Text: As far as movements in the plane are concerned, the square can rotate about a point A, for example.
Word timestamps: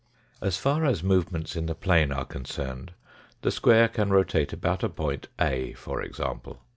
As 0.41 0.57
far 0.57 0.83
as 0.83 1.03
movements 1.03 1.55
in 1.55 1.67
the 1.67 1.75
plane 1.75 2.11
are 2.11 2.25
concerned, 2.25 2.93
the 3.43 3.51
square 3.51 3.87
can 3.87 4.09
rotate 4.09 4.51
about 4.51 4.81
a 4.83 4.89
point 4.89 5.27
A, 5.39 5.73
for 5.73 6.01
example. 6.01 6.59